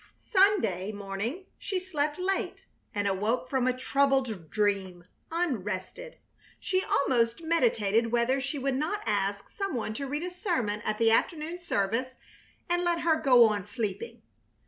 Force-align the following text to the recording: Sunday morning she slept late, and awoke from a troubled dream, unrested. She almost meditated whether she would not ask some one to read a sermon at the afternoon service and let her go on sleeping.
Sunday 0.31 0.91
morning 0.91 1.45
she 1.59 1.79
slept 1.79 2.17
late, 2.17 2.65
and 2.95 3.07
awoke 3.07 3.51
from 3.51 3.67
a 3.67 3.77
troubled 3.77 4.49
dream, 4.49 5.05
unrested. 5.31 6.17
She 6.59 6.81
almost 6.83 7.43
meditated 7.43 8.11
whether 8.11 8.41
she 8.41 8.57
would 8.57 8.73
not 8.73 9.03
ask 9.05 9.51
some 9.51 9.75
one 9.75 9.93
to 9.93 10.07
read 10.07 10.23
a 10.23 10.31
sermon 10.31 10.81
at 10.81 10.97
the 10.97 11.11
afternoon 11.11 11.59
service 11.59 12.15
and 12.67 12.83
let 12.83 13.01
her 13.01 13.21
go 13.21 13.45
on 13.47 13.63
sleeping. 13.63 14.23